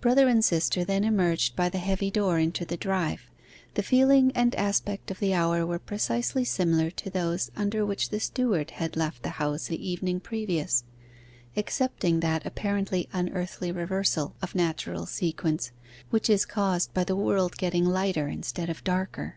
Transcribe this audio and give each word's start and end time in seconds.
Brother 0.00 0.26
and 0.26 0.44
sister 0.44 0.82
then 0.84 1.04
emerged 1.04 1.54
by 1.54 1.68
the 1.68 1.78
heavy 1.78 2.10
door 2.10 2.40
into 2.40 2.64
the 2.64 2.76
drive. 2.76 3.30
The 3.74 3.84
feeling 3.84 4.32
and 4.34 4.52
aspect 4.56 5.12
of 5.12 5.20
the 5.20 5.32
hour 5.32 5.64
were 5.64 5.78
precisely 5.78 6.42
similar 6.44 6.90
to 6.90 7.08
those 7.08 7.52
under 7.54 7.86
which 7.86 8.08
the 8.08 8.18
steward 8.18 8.72
had 8.72 8.96
left 8.96 9.22
the 9.22 9.28
house 9.38 9.68
the 9.68 9.88
evening 9.88 10.18
previous, 10.18 10.82
excepting 11.54 12.18
that 12.18 12.44
apparently 12.44 13.08
unearthly 13.12 13.70
reversal 13.70 14.34
of 14.42 14.56
natural 14.56 15.06
sequence, 15.06 15.70
which 16.10 16.28
is 16.28 16.44
caused 16.44 16.92
by 16.92 17.04
the 17.04 17.14
world 17.14 17.56
getting 17.56 17.86
lighter 17.86 18.26
instead 18.26 18.68
of 18.68 18.82
darker. 18.82 19.36